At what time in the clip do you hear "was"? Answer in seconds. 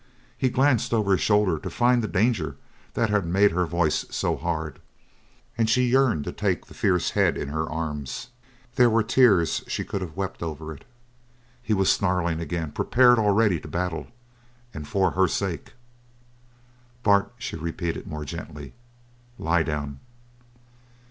11.75-11.91